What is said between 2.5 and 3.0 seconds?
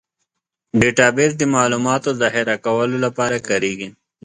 کولو